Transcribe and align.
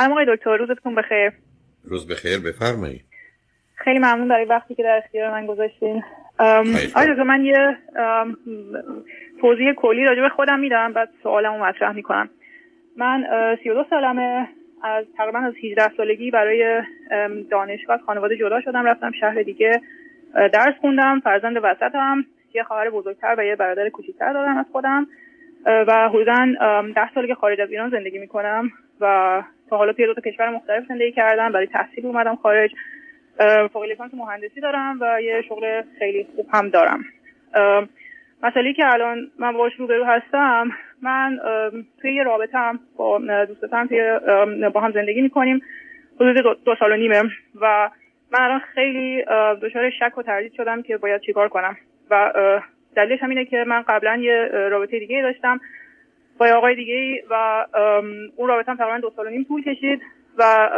سلام 0.00 0.12
آقای 0.12 0.36
دکتر 0.36 0.56
روزتون 0.56 0.94
بخیر. 0.94 1.32
روز 1.84 2.08
بخیر 2.08 2.38
بفرمایید 2.38 3.04
خیلی 3.74 3.98
ممنون 3.98 4.28
برای 4.28 4.44
وقتی 4.44 4.74
که 4.74 4.82
در 4.82 5.00
اختیار 5.04 5.30
من 5.30 5.46
گذاشتین. 5.46 6.02
آقای 6.38 7.08
دکتر 7.08 7.22
من 7.22 7.44
یه 7.44 7.76
توضیح 9.40 9.72
کلی 9.72 10.04
راجع 10.04 10.20
به 10.20 10.28
خودم 10.28 10.58
میدم 10.58 10.92
بعد 10.92 11.08
سوالمو 11.22 11.64
مطرح 11.64 11.92
می‌کنم. 11.92 12.30
من 12.96 13.24
32 13.62 13.84
سالمه 13.90 14.48
از 14.82 15.04
تقریبا 15.16 15.38
از 15.38 15.54
18 15.64 15.96
سالگی 15.96 16.30
برای 16.30 16.82
دانشگاه 17.50 17.94
از 17.94 18.02
خانواده 18.06 18.36
جدا 18.36 18.60
شدم 18.60 18.86
رفتم 18.86 19.12
شهر 19.20 19.42
دیگه 19.42 19.80
درس 20.34 20.74
خوندم 20.80 21.20
فرزند 21.24 21.56
وسطم 21.62 22.24
یه 22.54 22.62
خواهر 22.62 22.90
بزرگتر 22.90 23.34
و 23.38 23.44
یه 23.44 23.56
برادر 23.56 23.88
کوچیکتر 23.88 24.32
دارم 24.32 24.58
از 24.58 24.66
خودم 24.72 25.06
و 25.66 26.08
حدودا 26.08 26.46
ده 26.94 27.14
سالی 27.14 27.28
که 27.28 27.34
خارج 27.34 27.60
از 27.60 27.70
ایران 27.70 27.90
زندگی 27.90 28.18
می‌کنم 28.18 28.70
و 29.00 29.42
تا 29.70 29.76
حالا 29.76 29.92
توی 29.92 30.06
دو 30.06 30.14
کشور 30.14 30.50
مختلف 30.50 30.84
زندگی 30.88 31.12
کردم 31.12 31.52
برای 31.52 31.66
تحصیل 31.66 32.06
اومدم 32.06 32.36
خارج. 32.36 32.70
فوق 33.72 33.84
لیسانس 33.84 34.14
مهندسی 34.14 34.60
دارم 34.60 34.98
و 35.00 35.22
یه 35.22 35.42
شغل 35.48 35.82
خیلی 35.98 36.26
خوب 36.36 36.46
هم 36.52 36.68
دارم. 36.68 37.04
مسئله 38.42 38.72
که 38.72 38.92
الان 38.92 39.30
من 39.38 39.52
باش 39.52 39.72
روبرو 39.78 40.04
هستم 40.04 40.70
من 41.02 41.38
توی 42.00 42.14
یه 42.14 42.22
رابطه 42.22 42.58
هم 42.58 42.80
با 42.96 43.18
دوستم 43.44 43.86
توی 43.86 44.18
با 44.74 44.80
هم 44.80 44.92
زندگی 44.92 45.20
می‌کنیم. 45.20 45.62
حدود 46.16 46.36
دو, 46.36 46.54
دو 46.54 46.74
سال 46.74 46.92
و 46.92 46.96
نیمه. 46.96 47.22
و 47.60 47.90
من 48.32 48.40
الان 48.40 48.58
خیلی 48.58 49.24
دچار 49.62 49.90
شک 49.90 50.18
و 50.18 50.22
تردید 50.22 50.52
شدم 50.52 50.82
که 50.82 50.96
باید 50.96 51.20
چیکار 51.20 51.48
کنم. 51.48 51.76
و 52.10 52.32
دلیلش 52.96 53.22
هم 53.22 53.30
اینه 53.30 53.44
که 53.44 53.64
من 53.66 53.82
قبلا 53.82 54.16
یه 54.16 54.48
رابطه 54.52 54.98
دیگه 54.98 55.22
داشتم. 55.22 55.60
با 56.40 56.46
آقای 56.46 56.74
دیگه 56.74 57.24
و 57.30 57.66
اون 58.36 58.48
رابطه 58.48 58.70
هم 58.70 58.78
تقریبا 58.78 58.98
دو 58.98 59.10
سال 59.16 59.26
و 59.26 59.30
نیم 59.30 59.44
طول 59.44 59.62
کشید 59.62 60.02
و 60.38 60.70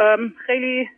خیلی 0.45 0.89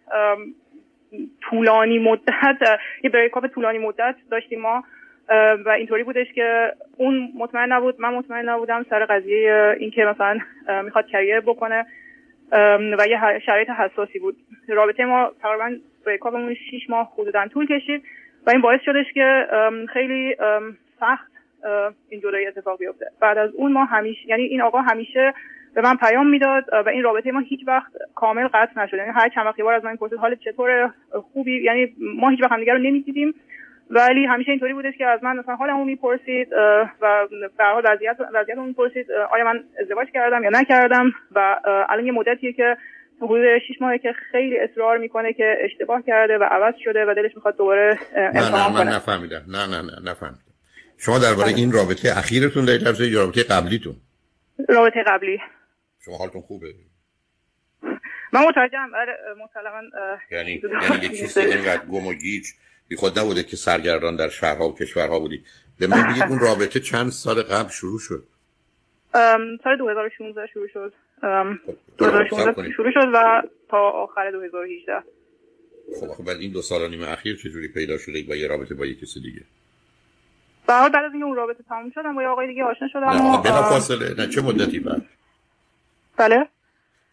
طولانی 1.41 1.99
مدت 1.99 2.57
یه 3.03 3.09
بریکاپ 3.09 3.47
طولانی 3.47 3.77
مدت 3.77 4.15
داشتیم 4.31 4.61
ما 4.61 4.83
و 5.65 5.69
اینطوری 5.69 6.03
بودش 6.03 6.33
که 6.33 6.73
اون 6.97 7.31
مطمئن 7.35 7.71
نبود 7.71 8.01
من 8.01 8.13
مطمئن 8.13 8.49
نبودم 8.49 8.85
سر 8.89 9.05
قضیه 9.05 9.75
اینکه 9.79 10.05
مثلا 10.05 10.39
می‌خواد 10.83 11.07
کریر 11.07 11.39
بکنه 11.39 11.85
و 12.99 13.07
یه 13.09 13.39
شرایط 13.45 13.69
حساسی 13.69 14.19
بود. 14.19 14.35
رابطه 14.67 15.05
ما 15.05 15.31
تقریبا 15.41 15.75
بریکاپمون 16.05 16.53
6 16.53 16.89
ماه 16.89 17.13
حدودا 17.17 17.47
طول 17.47 17.67
کشید 17.67 18.03
و 18.47 18.49
این 18.49 18.61
باعث 18.61 18.81
شدش 18.81 19.13
که 19.13 19.47
خیلی 19.93 20.35
سخت 20.99 21.34
این 22.09 22.21
جدایی 22.21 22.47
اتفاق 22.47 22.79
بیفته. 22.79 23.05
بعد 23.21 23.37
از 23.37 23.49
اون 23.53 23.71
ما 23.71 23.85
همیشه 23.85 24.27
یعنی 24.27 24.43
این 24.43 24.61
آقا 24.61 24.81
همیشه 24.81 25.33
به 25.75 25.81
من 25.81 25.95
پیام 25.95 26.29
می‌داد 26.29 26.63
و 26.85 26.89
این 26.89 27.03
رابطه 27.03 27.31
ما 27.31 27.39
هیچ 27.39 27.59
وقت 27.67 27.91
کامل 28.15 28.47
قطع 28.47 28.83
نشد. 28.83 28.97
یعنی 28.97 29.11
هر 29.15 29.29
چند 29.29 29.45
وقت 29.45 29.61
بار 29.61 29.73
از 29.73 29.85
من 29.85 29.95
پرسید 29.95 30.17
حالت 30.17 30.39
چطور 30.39 30.93
خوبی؟ 31.33 31.63
یعنی 31.63 31.95
ما 31.99 32.29
هیچ 32.29 32.41
وقت 32.41 32.51
همدیگه 32.51 32.73
رو 32.73 32.79
نمی‌دیدیم. 32.79 33.33
ولی 33.89 34.25
همیشه 34.25 34.51
اینطوری 34.51 34.73
بودش 34.73 34.97
که 34.97 35.05
از 35.05 35.23
من 35.23 35.37
مثلا 35.37 35.55
حالمو 35.55 35.85
می‌پرسید 35.85 36.53
و 37.01 37.27
به 37.57 37.63
حال 37.63 37.83
وضعیت 37.85 38.17
وضعیتمو 38.33 38.65
می‌پرسید 38.65 39.11
آیا 39.11 39.45
من 39.45 39.63
ازدواج 39.81 40.07
کردم 40.13 40.43
یا 40.43 40.49
نکردم؟ 40.49 41.11
و 41.31 41.55
الان 41.89 42.05
یه 42.05 42.11
مدتیه 42.11 42.53
که 42.53 42.77
حدود 43.21 43.57
6 43.57 43.81
ماهه 43.81 43.97
که 43.97 44.13
خیلی 44.31 44.59
اصرار 44.59 44.97
می‌کنه 44.97 45.33
که 45.33 45.57
اشتباه 45.61 46.01
کرده 46.01 46.37
و 46.37 46.43
عوض 46.43 46.73
شده 46.83 47.05
و 47.05 47.13
دلش 47.13 47.35
می‌خواد 47.35 47.57
دوباره 47.57 47.97
امتحان 48.15 48.73
کنه 48.73 48.83
نه 48.83 48.89
من 48.89 48.95
نفهمیدم. 48.95 49.41
نه 49.47 49.67
نه 49.67 49.81
نه 49.81 50.11
نفهمیدم 50.11 50.44
شما 50.97 51.19
درباره 51.19 51.51
بله. 51.51 51.57
این 51.57 51.71
رابطه 51.71 52.17
اخیرتون 52.17 52.65
دارید 52.65 52.99
یا 52.99 53.23
رابطه 53.23 53.43
قبلیتون؟ 53.43 53.95
رابطه 54.69 55.03
قبلی. 55.07 55.39
شما 56.05 56.17
حالتون 56.17 56.41
خوبه؟ 56.41 56.73
من 58.33 58.45
متوجهم. 58.47 58.95
آره 58.95 59.17
مطلقا 59.43 59.81
یعنی 60.31 60.61
یعنی 60.81 61.05
یه 61.05 61.09
چیزی 61.09 61.39
اینقدر 61.39 61.85
گم 61.85 62.07
و 62.07 62.13
گیج؟ 62.13 62.45
بی 62.87 62.95
خود 62.95 63.19
نبوده 63.19 63.43
که 63.43 63.57
سرگردان 63.57 64.15
در 64.15 64.29
شهرها 64.29 64.69
و 64.69 64.75
کشورها 64.75 65.19
بودی. 65.19 65.43
به 65.79 65.87
من 65.87 66.07
بگید 66.07 66.23
اون 66.23 66.39
رابطه 66.39 66.79
چند 66.79 67.09
سال 67.09 67.41
قبل 67.41 67.69
شروع 67.69 67.99
شد؟ 67.99 68.23
سال 69.63 69.77
2016 69.77 70.47
شروع 70.53 70.67
شد. 70.67 70.93
2016 71.97 72.53
خب، 72.53 72.71
شروع 72.71 72.91
شد 72.91 73.11
و 73.13 73.41
تا 73.69 73.77
آخر 73.77 74.31
2018 74.31 74.93
خب 75.99 76.07
خب 76.07 76.29
این 76.29 76.51
دو 76.51 76.61
سال 76.61 76.81
و 76.81 76.87
نیم 76.87 77.01
اخیر 77.01 77.35
چجوری 77.35 77.67
پیدا 77.67 77.97
شده 77.97 78.23
با 78.27 78.35
یه 78.35 78.47
رابطه 78.47 78.75
با 78.75 78.85
یه 78.85 78.95
کسی 78.95 79.21
دیگه؟ 79.21 79.41
بعد 80.67 80.95
از 80.95 81.11
اینکه 81.11 81.25
اون 81.25 81.35
رابطه 81.35 81.63
تموم 81.69 81.91
شدم 81.95 82.15
با 82.15 82.21
یه 82.21 82.27
آقای 82.27 82.47
دیگه 82.47 82.63
آشنا 82.63 82.87
شدم 82.87 83.09
نه 83.09 83.41
بلا 83.41 83.63
فاصله 83.63 84.15
نه 84.17 84.27
چه 84.27 84.41
مدتی 84.41 84.79
بعد؟ 84.79 85.01
بله. 86.17 86.47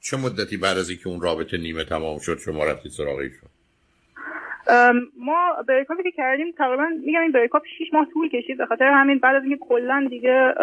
چه 0.00 0.16
مدتی 0.16 0.56
بعد 0.56 0.78
از 0.78 0.90
اینکه 0.90 1.08
اون 1.08 1.20
رابطه 1.20 1.58
نیمه 1.58 1.84
تمام 1.84 2.18
شد 2.18 2.38
شما 2.38 2.64
رفتی 2.64 2.88
سراغ 2.88 3.16
ایشون 3.18 3.48
ما 5.18 5.52
بریکاپی 5.68 6.02
که 6.02 6.10
کردیم 6.10 6.52
تقریبا 6.58 6.86
میگم 7.04 7.20
این 7.20 7.32
بریکاپ 7.32 7.62
6 7.78 7.92
ماه 7.92 8.06
طول 8.12 8.28
کشید 8.28 8.58
به 8.58 8.66
خاطر 8.66 8.84
همین 8.84 9.18
بعد 9.18 9.36
از 9.36 9.42
اینکه 9.42 9.64
کلا 9.68 10.06
دیگه 10.10 10.54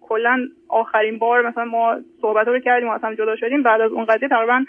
کلا 0.00 0.48
آخرین 0.68 1.18
بار 1.18 1.48
مثلا 1.48 1.64
ما 1.64 1.96
صحبت 2.20 2.46
رو 2.46 2.60
کردیم 2.60 2.88
و 2.88 2.92
اصلا 2.92 3.14
جدا 3.14 3.36
شدیم 3.36 3.62
بعد 3.62 3.80
از 3.80 3.92
اون 3.92 4.04
قضیه 4.04 4.28
تقریبا 4.28 4.64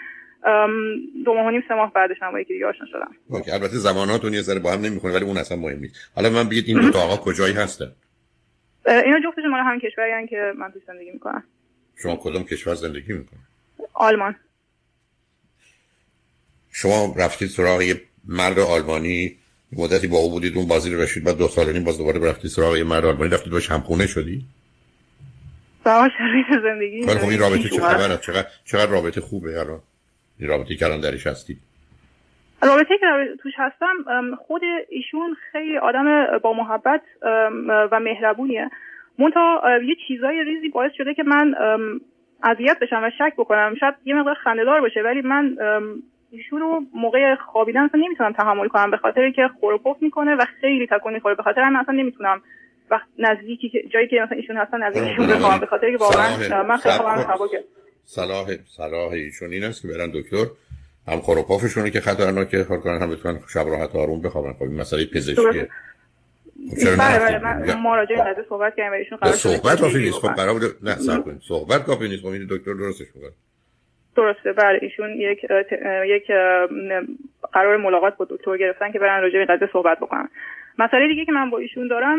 دو 1.24 1.34
ماه 1.34 1.46
و 1.46 1.50
نیم 1.50 1.64
سه 1.68 1.74
ماه 1.74 1.92
بعدش 1.92 2.16
هم 2.22 2.38
یکی 2.38 2.52
دیگه 2.52 2.66
آشنا 2.66 2.86
شدم. 2.86 3.10
اوکی 3.28 3.50
البته 3.50 3.76
زماناتون 3.76 4.34
یه 4.34 4.42
ذره 4.42 4.58
با 4.58 4.72
هم 4.72 4.80
نمی‌خونه 4.80 5.14
ولی 5.14 5.24
اون 5.24 5.36
اصلا 5.36 5.56
مهم 5.56 5.78
نیست. 5.78 5.94
حالا 6.14 6.30
من 6.30 6.48
بگید 6.48 6.64
این 6.68 6.90
دو 6.90 6.98
آقا 6.98 7.16
کجایی 7.16 7.54
هستن؟ 7.54 7.92
اینا 8.86 9.20
جفتشون 9.24 9.50
مال 9.50 9.60
هم 9.60 9.80
کشوری 9.80 10.28
که 10.28 10.52
من 10.58 10.70
توش 10.72 10.82
زندگی 10.86 11.10
می‌کنم. 11.10 11.44
شما 11.96 12.16
کدوم 12.16 12.44
کشور 12.44 12.74
زندگی 12.74 13.12
می‌کنید؟ 13.12 13.42
آلمان. 13.94 14.36
شما 16.72 17.14
رفتید 17.18 17.48
سراغ 17.48 17.82
یه 17.82 18.00
مرد 18.24 18.58
آلمانی 18.58 19.36
مدتی 19.72 20.06
با 20.06 20.18
او 20.18 20.30
بودید 20.30 20.56
اون 20.56 20.68
بازی 20.68 20.94
رو 20.94 21.00
رشید 21.00 21.24
بعد 21.24 21.38
دو 21.38 21.48
سال 21.48 21.72
نیم 21.72 21.84
باز 21.84 21.98
دوباره 21.98 22.30
رفتید 22.30 22.50
سراغ 22.50 22.76
یه 22.76 22.84
مرد 22.84 23.04
آلمانی 23.04 23.30
رفتید 23.30 23.52
باش 23.52 23.70
همخونه 23.70 24.06
شدی؟ 24.06 24.44
با 25.84 26.08
شرایط 26.18 26.62
زندگی 26.62 27.06
خب 27.06 27.28
این 27.28 27.38
رابطه 27.38 27.68
چه 27.68 27.80
خبره؟ 27.80 28.16
چقدر 28.16 28.48
چقدر 28.64 28.90
رابطه 28.90 29.20
خوبه 29.20 29.60
الان؟ 29.60 29.82
رابطه 30.40 30.74
که 30.74 30.86
الان 30.86 31.00
درش 31.00 31.26
هستید 31.26 31.58
رابطه 32.62 32.98
که 33.00 33.06
توش 33.42 33.52
هستم 33.56 33.94
خود 34.46 34.62
ایشون 34.88 35.36
خیلی 35.52 35.78
آدم 35.78 36.38
با 36.42 36.52
محبت 36.52 37.02
و 37.62 38.00
مهربونیه. 38.00 38.70
منتها 39.18 39.62
یه 39.84 39.96
چیزای 40.08 40.44
ریزی 40.44 40.68
باعث 40.68 40.92
شده 40.96 41.14
که 41.14 41.22
من 41.22 41.54
اذیت 42.42 42.78
بشم 42.78 43.02
و 43.04 43.10
شک 43.18 43.32
بکنم. 43.36 43.74
شاید 43.80 43.94
یه 44.04 44.14
مقدار 44.14 44.34
خندهدار 44.34 44.80
باشه 44.80 45.00
ولی 45.00 45.22
من 45.22 45.56
ایشون 46.30 46.60
رو 46.60 46.82
موقع 46.94 47.34
خوابیدن 47.34 47.80
اصلا 47.80 48.00
نمی‌تونم 48.00 48.32
تحمل 48.32 48.68
کنم 48.68 48.90
به 48.90 48.96
خاطر 48.96 49.30
که 49.30 49.48
خور 49.60 49.80
می‌کنه 50.00 50.34
و 50.34 50.44
خیلی 50.60 50.86
تکون 50.86 51.12
می‌خوره. 51.12 51.34
به 51.34 51.42
خاطر 51.42 51.68
من 51.68 51.76
اصلا 51.76 51.94
نمی‌تونم 51.94 52.42
وقت 52.90 53.06
نزدیکی 53.18 53.68
که 53.68 53.82
جایی 53.82 54.08
که 54.08 54.20
مثلا 54.20 54.36
ایشون 54.36 54.56
هستن 54.56 54.82
نزدیکشون 54.82 55.26
بخوام 55.26 55.60
به 55.60 55.66
خاطر 55.66 55.90
که 55.90 55.96
واقعا 55.96 56.62
من 56.62 56.76
خیلی 56.76 56.94
خوابم 56.94 57.26
صلاح 58.10 58.46
صلاح 58.76 59.12
ایشون 59.12 59.52
این 59.52 59.64
است 59.64 59.82
که 59.82 59.88
برن 59.88 60.10
دکتر 60.14 60.44
هم 61.08 61.18
خوروپافشونه 61.18 61.90
که 61.90 62.00
خطرناکه 62.00 62.64
کار 62.64 62.78
کنن 62.78 63.02
هم 63.02 63.10
بتونن 63.10 63.38
شب 63.54 63.66
راحت 63.68 63.96
آروم 63.96 64.22
بخوابن. 64.22 64.52
خب 64.52 64.62
این 64.62 64.80
مسئله 64.80 65.06
پزشکیه 65.14 65.68
خب 66.70 66.96
بله 66.98 67.38
بله. 67.38 67.96
راجع 67.96 68.16
به 68.16 68.22
قضیه 68.22 68.44
صحبت 68.48 68.74
کردیم 68.76 68.92
ایشون 68.92 69.18
قرار 69.18 69.32
صحبت 69.32 69.80
کافی 69.80 69.98
نیست. 69.98 70.18
خب 70.18 70.52
بود 70.52 70.62
نه 70.82 70.94
صبر 70.94 71.20
کنید 71.20 71.40
صحبت 71.48 71.84
کافی 71.84 72.08
نیست. 72.08 72.22
خب 72.22 72.28
این 72.28 72.46
دکتر 72.50 72.74
درستش 72.74 73.06
میگه 73.14 73.28
درسته. 74.16 74.52
بله 74.52 74.78
ایشون 74.82 75.10
یک 75.10 75.38
یک 76.06 76.26
قرار 77.52 77.76
ملاقات 77.76 78.16
با 78.16 78.26
دکتر 78.30 78.56
گرفتن 78.56 78.92
که 78.92 78.98
برن 78.98 79.22
راجع 79.22 79.38
به 79.38 79.44
قضیه 79.44 79.68
صحبت 79.72 79.98
بکنن. 79.98 80.28
مسئله 80.78 81.08
دیگه 81.08 81.24
که 81.24 81.32
من 81.32 81.50
با 81.50 81.58
ایشون 81.58 81.88
دارم 81.88 82.18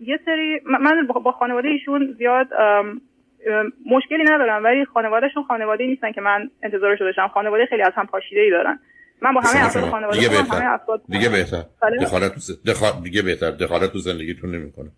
یه 0.00 0.20
سری 0.24 0.60
من 0.64 1.06
با 1.24 1.32
خانواده 1.32 1.68
ایشون 1.68 2.14
زیاد 2.18 2.46
مشکلی 3.86 4.24
ندارم 4.24 4.64
ولی 4.64 4.84
خانوادهشون 4.84 5.44
خانواده 5.48 5.86
نیستن 5.86 6.12
که 6.12 6.20
من 6.20 6.50
انتظارش 6.62 7.00
داشتم 7.00 7.28
خانواده 7.34 7.66
خیلی 7.66 7.82
از 7.82 7.92
هم 7.96 8.06
پاشیده 8.06 8.40
ای 8.40 8.50
دارن. 8.50 8.78
من 9.22 9.34
با 9.34 9.40
همه 9.40 9.64
افراد 9.64 9.90
خانواده 9.90 10.18
دیگه 10.18 10.28
بهتر. 10.28 10.56
همه 10.56 10.74
افراد 10.74 11.02
دیگه 11.08 11.28
بهتر. 11.28 11.64
بله. 11.82 11.98
دخالت 11.98 12.32
دخال... 12.66 12.92
دیگه 13.02 13.22
بهتر. 13.22 13.50
دخالت 13.50 13.92
تو 13.92 13.98
زندگیتون 13.98 14.54
نمی‌کنه. 14.54 14.90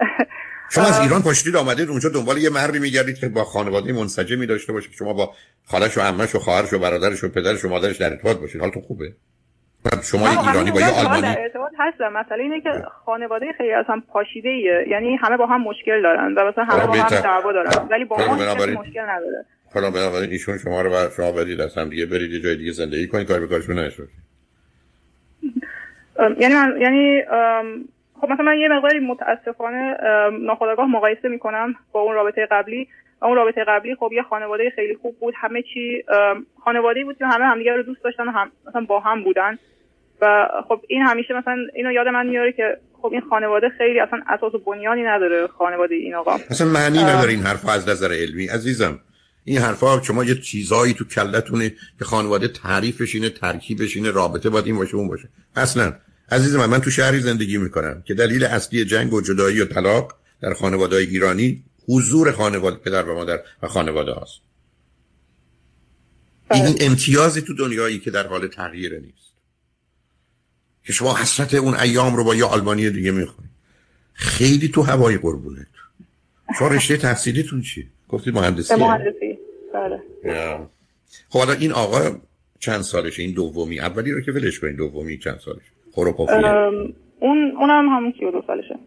شما 0.74 0.84
از 0.84 1.00
ایران 1.00 1.22
پاشیدید 1.22 1.56
آمدید 1.56 1.88
اونجا 1.88 2.08
دنبال 2.08 2.38
یه 2.38 2.50
مردی 2.50 2.78
میگردید 2.78 3.18
که 3.18 3.28
با 3.28 3.44
خانواده 3.44 3.92
منسجمی 3.92 4.46
داشته 4.46 4.72
باشه 4.72 4.90
شما 4.92 5.12
با 5.12 5.34
خالش 5.64 5.98
و 5.98 6.00
عمش 6.00 6.34
و 6.34 6.38
خواهرش 6.38 6.72
و 6.72 6.78
برادرش 6.78 7.24
و 7.24 7.28
پدرش 7.28 7.64
و 7.64 7.68
مادرش 7.68 7.96
در 7.96 8.10
ارتباط 8.10 8.36
باشید. 8.36 8.60
حالتون 8.60 8.82
خوبه؟ 8.82 9.12
شما 10.02 10.28
ایرانی 10.28 10.70
با 10.70 10.80
یه 10.80 10.86
آلمانی 10.86 11.36
هستم. 11.78 12.12
مثلا 12.12 12.36
اینه 12.36 12.60
که 12.60 12.70
خانواده 13.04 13.52
خیلی 13.52 13.72
از 13.72 13.84
هم 13.88 14.00
پاشیده 14.00 14.48
ایه 14.48 14.84
یعنی 14.88 15.16
همه 15.16 15.36
با 15.36 15.46
هم 15.46 15.62
مشکل 15.62 16.02
دارن 16.02 16.34
و 16.34 16.48
مثلا 16.48 16.64
همه 16.64 16.86
با 16.86 16.92
هم 16.92 17.20
دعوا 17.22 17.52
دارن. 17.52 17.70
ولی 17.90 18.04
با 18.04 18.16
ما 18.16 18.34
مشکل 18.34 19.00
نداره. 19.00 19.44
حالا 19.74 19.90
بنابراین 19.90 20.30
ایشون 20.30 20.58
شما 20.58 20.82
رو 20.82 20.90
بر 20.90 21.08
شما 21.16 21.32
بدید 21.32 21.60
از 21.60 21.78
هم 21.78 21.88
دیگه 21.88 22.06
برید 22.06 22.32
یه 22.32 22.40
جای 22.40 22.56
دیگه 22.56 22.72
زندگی 22.72 23.08
کنید 23.08 23.28
کار 23.28 23.40
به 23.40 23.46
کارشون 23.46 23.78
نشه 23.78 24.02
یعنی 26.38 26.54
من 26.54 26.80
یعنی 26.80 27.22
خب 28.20 28.28
مثلا 28.30 28.44
من 28.44 28.58
یه 28.58 28.68
مقداری 28.68 28.98
متاسفانه 28.98 29.96
ناخودآگاه 30.40 30.86
مقایسه 30.86 31.28
می‌کنم 31.28 31.74
با 31.92 32.00
اون 32.00 32.14
رابطه 32.14 32.46
قبلی. 32.50 32.88
و 33.20 33.24
اون 33.24 33.36
رابطه 33.36 33.64
قبلی 33.64 33.94
خب 33.94 34.10
یه 34.12 34.22
خانواده 34.22 34.70
خیلی 34.70 34.94
خوب 34.94 35.18
بود. 35.18 35.34
همه 35.36 35.62
چی 35.62 36.04
خانواده 36.64 37.04
بود 37.04 37.18
که 37.18 37.26
همه 37.26 37.44
همدیگه 37.44 37.72
رو 37.72 37.82
دوست 37.82 38.04
داشتن 38.04 38.28
و 38.28 38.30
هم 38.30 38.50
مثلا 38.68 38.84
با 38.88 39.00
هم 39.00 39.24
بودن. 39.24 39.58
و 40.22 40.48
خب 40.68 40.80
این 40.88 41.02
همیشه 41.02 41.34
مثلا 41.34 41.56
اینو 41.74 41.92
یاد 41.92 42.06
من 42.06 42.26
میاره 42.26 42.52
که 42.52 42.78
خب 43.02 43.10
این 43.12 43.22
خانواده 43.30 43.68
خیلی 43.78 44.00
اصلا 44.00 44.20
اساس 44.28 44.54
و 44.54 44.58
بنیانی 44.58 45.02
نداره 45.02 45.46
خانواده 45.46 45.94
این 45.94 46.14
آقا. 46.14 46.38
اصلا 46.50 46.66
معنی 46.66 46.98
نداره 46.98 47.30
این 47.30 47.42
حرف 47.42 47.68
از 47.68 47.88
نظر 47.88 48.12
علمی. 48.12 48.46
عزیزم 48.46 49.00
این 49.44 49.58
حرفا 49.58 50.02
شما 50.02 50.24
یه 50.24 50.34
چیزایی 50.34 50.94
تو 50.94 51.04
کلتونه 51.04 51.72
که 51.98 52.04
خانواده 52.04 52.48
تعریفش 52.48 53.14
اینه 53.14 53.30
ترکیبش 53.30 53.96
اینه 53.96 54.10
رابطه 54.10 54.50
باید 54.50 54.66
این 54.66 54.76
باشه 54.76 54.94
اون 54.94 55.08
باشه. 55.08 55.28
اصلا 55.56 55.92
عزیز 56.32 56.56
من 56.56 56.66
من 56.66 56.80
تو 56.80 56.90
شهری 56.90 57.20
زندگی 57.20 57.58
می‌کنم 57.58 58.02
که 58.06 58.14
دلیل 58.14 58.44
اصلی 58.44 58.84
جنگ 58.84 59.12
و 59.12 59.20
جدایی 59.20 59.60
و 59.60 59.64
طلاق 59.64 60.14
در 60.42 60.54
خانواده 60.54 60.96
ایرانی 60.96 61.64
حضور 61.88 62.32
خانواده 62.32 62.76
پدر 62.76 63.02
و 63.02 63.14
مادر 63.14 63.40
و 63.62 63.66
خانواده 63.66 64.12
هاست. 64.12 64.40
این 66.50 66.64
بله. 66.64 66.74
امتیازی 66.80 67.42
تو 67.42 67.54
دنیایی 67.54 67.98
که 67.98 68.10
در 68.10 68.26
حال 68.26 68.48
تغییر 68.48 68.98
نیست. 68.98 69.27
که 70.88 70.94
شما 70.94 71.16
حسرت 71.16 71.54
اون 71.54 71.74
ایام 71.74 72.16
رو 72.16 72.24
با 72.24 72.34
یه 72.34 72.44
آلمانی 72.44 72.90
دیگه 72.90 73.10
می‌خونید 73.10 73.50
خیلی 74.12 74.68
تو 74.68 74.82
هوای 74.82 75.16
قربونت. 75.16 75.66
شما 76.58 76.68
رشته 76.68 76.96
تحصیلیتون 76.96 77.62
چیه؟ 77.62 77.86
گفتید 78.08 78.34
مهندسی. 78.34 78.74
مهندسی. 78.74 79.38
بله. 79.74 80.00
خب 81.28 81.38
حالا 81.38 81.52
این 81.52 81.72
آقا 81.72 82.16
چند 82.58 82.80
سالشه؟ 82.80 83.22
این 83.22 83.34
دومی. 83.34 83.80
اولی 83.80 84.12
رو 84.12 84.20
که 84.20 84.32
ولش 84.32 84.60
کنید 84.60 84.76
دومی 84.76 85.18
چند 85.18 85.38
سالشه؟ 85.38 85.62
اون 87.20 87.56
اونم 87.56 87.88
همون 87.88 88.14
32 88.18 88.42
سالشه. 88.46 88.78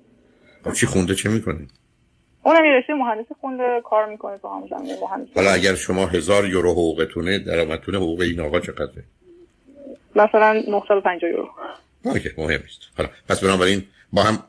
خب 0.63 0.73
چی 0.73 0.85
خونده؟ 0.85 1.15
چه 1.15 1.29
می‌کنه 1.29 1.67
اونم 2.43 2.65
یه 2.65 2.71
رشته 2.71 2.93
مهندسی 2.93 3.33
خونده 3.41 3.81
کار 3.89 4.09
می‌کنه 4.09 4.37
تو 4.37 4.47
همون 4.47 4.69
زمینه 4.69 4.97
مهندسی. 5.01 5.31
حالا 5.35 5.51
اگر 5.51 5.75
شما 5.75 6.05
هزار 6.05 6.47
یورو 6.47 6.71
حقوقتونه 6.71 7.39
درآمدتون 7.39 7.95
حقوق 7.95 8.21
این 8.21 8.39
آقا 8.39 8.59
چقدره؟ 8.59 9.03
مثلا 10.15 10.63
950 10.67 11.31
یورو. 11.31 11.49
اوکی 12.05 12.29
مهم 12.37 12.59
نیست. 12.61 12.81
حالا 12.97 13.09
پس 13.29 13.43
بنابراین 13.43 13.83
با 14.13 14.23
هم 14.23 14.43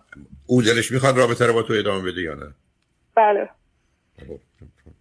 او 0.46 0.62
دلش 0.62 0.93
می‌خواد 0.93 1.19
رابطه 1.19 1.46
رو 1.46 1.52
با 1.52 1.62
تو 1.62 1.72
ادامه 1.72 2.12
بده 2.12 2.20
یا 2.20 2.34
نه؟ 2.34 2.46
بله. 3.14 3.49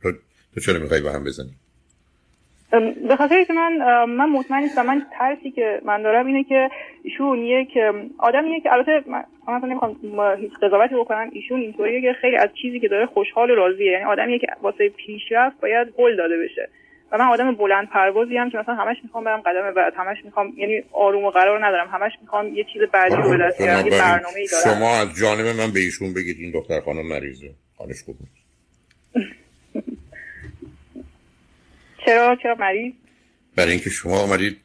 تو, 0.03 0.11
تو 0.53 0.59
چرا 0.59 0.79
می‌خوای 0.79 1.01
با 1.01 1.11
هم 1.11 1.23
بزنی؟ 1.23 1.51
به 3.07 3.15
خاطر 3.15 3.43
که 3.43 3.53
من 3.53 4.03
من 4.05 4.29
مطمئن 4.29 4.63
نیستم. 4.63 4.85
من 4.85 5.05
ترسی 5.19 5.51
که 5.51 5.81
من 5.85 6.01
دارم 6.01 6.25
اینه 6.25 6.43
که 6.43 6.69
ایشون 7.03 7.39
یک 7.39 7.69
آدمیه 8.17 8.61
که 8.61 8.73
البته 8.73 9.03
من 9.07 9.23
مثلا 9.43 9.69
نمی‌خوام 9.69 9.95
هیچ 10.39 10.51
قضاوتی 10.61 10.95
بکنم. 10.95 11.29
ایشون 11.33 11.59
اینطوریه 11.59 12.01
که 12.01 12.13
خیلی 12.21 12.37
از 12.37 12.49
چیزی 12.61 12.79
که 12.79 12.87
داره 12.87 13.05
خوشحال 13.05 13.51
و 13.51 13.55
راضیه. 13.55 13.91
یعنی 13.91 14.03
آدمیه 14.03 14.39
که 14.39 14.47
واسه 14.61 14.89
پیشرفت 14.89 15.59
باید 15.59 15.87
قول 15.87 16.15
داده 16.17 16.37
بشه. 16.37 16.69
و 17.11 17.17
من 17.17 17.25
آدم 17.25 17.55
بلند 17.55 17.89
پروازی 17.89 18.37
هم 18.37 18.49
که 18.49 18.57
مثلا 18.57 18.75
همش 18.75 18.97
می‌خوام 19.03 19.23
برم 19.23 19.41
قدم 19.41 19.73
بعد 19.73 19.93
همش 19.97 20.17
می‌خوام 20.25 20.53
یعنی 20.57 20.83
آروم 20.91 21.23
و 21.23 21.29
قرار 21.29 21.65
ندارم 21.65 21.87
همش 21.87 22.11
می‌خوام 22.21 22.55
یه 22.55 22.65
چیز 22.73 22.81
بعدی 22.93 23.15
رو 23.15 23.29
به 23.29 23.37
دست 23.37 23.57
بیارم 23.57 23.85
یه 23.85 23.91
برنامه‌ای 23.91 24.47
دارم. 24.47 24.75
شما 24.75 24.95
از 24.95 25.15
جانب 25.15 25.45
من 25.45 25.71
به 25.71 25.79
ایشون 25.79 26.13
بگید 26.13 26.37
این 26.39 26.51
دختر 26.51 26.81
خانم 26.81 27.07
مریضه. 27.07 27.51
حالش 27.75 28.03
خوب 28.03 28.17
نیست. 28.21 28.41
چرا؟ 32.05 32.37
چرا 32.43 32.55
مریض؟ 32.59 32.93
برای 33.55 33.71
اینکه 33.71 33.89
شما 33.89 34.19
آمدید 34.19 34.57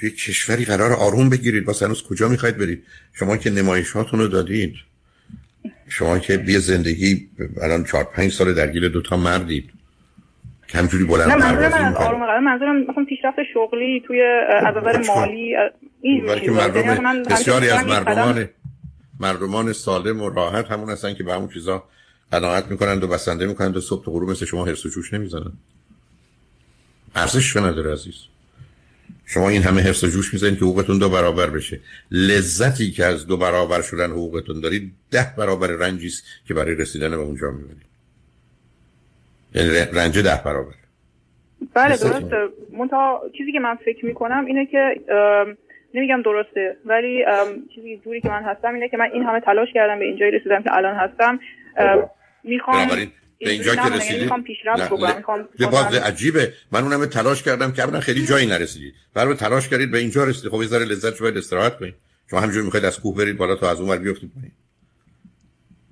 توی 0.00 0.10
کشوری 0.10 0.64
قرار 0.64 0.92
آروم 0.92 1.30
بگیرید. 1.30 1.64
واسه 1.64 1.86
هنوز 1.86 2.02
کجا 2.08 2.28
می‌خواید 2.28 2.58
برید؟ 2.58 2.84
شما 3.12 3.36
که 3.36 3.50
نمایشاتون 3.50 4.20
رو 4.20 4.28
دادید. 4.28 4.74
شما 5.88 6.18
که 6.18 6.36
بیا 6.36 6.58
زندگی 6.58 7.30
الان 7.62 7.84
چهار 7.84 8.04
پنج 8.04 8.32
سال 8.32 8.54
درگیر 8.54 8.88
دوتا 8.88 9.16
مردید. 9.16 9.70
کمجوری 10.68 11.04
بلند 11.04 11.30
نه 11.30 11.36
منظورم 11.36 11.82
من 11.82 11.94
آروم 11.94 12.26
قرار 12.26 12.40
منظورم 12.40 12.82
مثلا 12.82 13.04
پیشرفت 13.08 13.38
شغلی 13.54 14.02
توی 14.06 14.22
از 14.22 14.76
نظر 14.76 15.02
مالی 15.06 15.56
این 16.00 16.24
مردم 16.50 16.84
یعنی 16.84 17.22
بسیاری 17.22 17.68
از 17.68 17.86
مردمان 17.86 18.48
مردمان 19.20 19.72
سالم 19.72 20.22
و 20.22 20.30
راحت 20.30 20.70
همون 20.70 20.90
هستن 20.90 21.14
که 21.14 21.24
به 21.24 21.34
همون 21.34 21.48
چیزا 21.48 21.84
قناعت 22.32 22.70
می‌کنند 22.70 23.04
و 23.04 23.08
بسنده 23.08 23.46
می‌کنند 23.46 23.76
و 23.76 23.80
صبح 23.80 24.04
تا 24.04 24.12
غروب 24.12 24.30
مثل 24.30 24.46
شما 24.46 24.64
حرس 24.64 24.86
و 24.86 24.88
جوش 24.88 25.14
نمی‌زنن. 25.14 25.52
ارزش 27.14 27.56
نداره 27.56 27.92
عزیز. 27.92 28.14
شما 29.26 29.48
این 29.48 29.62
همه 29.62 29.82
حفظ 29.82 30.04
و 30.04 30.06
جوش 30.06 30.32
می‌زنید 30.32 30.58
که 30.58 30.64
حقوقتون 30.64 30.98
دو 30.98 31.08
برابر 31.08 31.50
بشه. 31.50 31.80
لذتی 32.10 32.90
که 32.90 33.04
از 33.04 33.26
دو 33.26 33.36
برابر 33.36 33.82
شدن 33.82 34.10
حقوقتون 34.10 34.60
دارید 34.60 34.92
ده 35.10 35.34
برابر 35.38 35.66
رنجی 35.66 36.06
است 36.06 36.24
که 36.48 36.54
برای 36.54 36.74
رسیدن 36.74 37.10
به 37.10 37.16
اونجا 37.16 37.50
می‌برید. 37.50 37.87
یعنی 39.54 39.70
رنج 39.92 40.18
ده 40.18 40.42
برابر 40.44 40.72
بله 41.74 41.96
درسته. 41.96 42.48
منتها 42.72 43.22
چیزی 43.38 43.52
که 43.52 43.60
من 43.60 43.74
فکر 43.84 44.06
می‌کنم 44.06 44.44
اینه 44.46 44.66
که 44.66 45.00
نمیگم 45.94 46.22
درسته 46.22 46.76
ولی 46.84 47.24
چیزی 47.74 48.00
جوری 48.04 48.20
که 48.20 48.28
من 48.28 48.42
هستم 48.42 48.74
اینه 48.74 48.88
که 48.88 48.96
من 48.96 49.08
این 49.12 49.22
همه 49.22 49.40
تلاش 49.40 49.68
کردم 49.74 49.98
به 49.98 50.04
اینجایی 50.04 50.30
رسیدم 50.30 50.62
که 50.62 50.76
الان 50.76 50.96
هستم. 50.96 51.40
می‌خوام 52.44 52.88
به 53.40 53.50
اینجا 53.50 53.74
که 53.74 53.94
رسیدی 53.96 54.30
به 55.58 55.66
باز 55.66 55.94
عجیبه. 55.94 56.52
من 56.72 56.82
اونم 56.82 57.06
تلاش 57.06 57.42
کردم 57.42 57.72
که 57.72 57.82
ابدا 57.82 58.00
خیلی 58.00 58.26
جایی 58.26 58.46
نرسیدید 58.46 58.94
برای 59.14 59.34
تلاش 59.34 59.68
کردید 59.68 59.90
به 59.90 59.98
اینجا 59.98 60.24
رسیدید 60.24 60.50
خب 60.50 60.62
یه 60.62 60.68
ذره 60.68 60.84
لذت 60.84 61.20
باید 61.20 61.36
استراحت 61.36 61.76
کنید. 61.76 61.94
شما 62.30 62.40
همینجوری 62.40 62.64
می‌خواید 62.64 62.86
از 62.86 63.00
کوه 63.00 63.16
برید 63.16 63.36
بالا 63.36 63.56
تا 63.56 63.70
از 63.70 63.80
اون 63.80 63.90
ور 63.90 63.98
بیافتید 63.98 64.30
پایین. 64.34 64.52